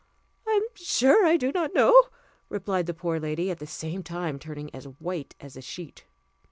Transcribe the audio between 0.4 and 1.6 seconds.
"I am sure I do